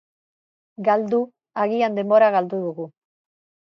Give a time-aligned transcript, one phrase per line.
[0.87, 1.21] Galdu,
[1.67, 2.93] agian denbora galdu dugu.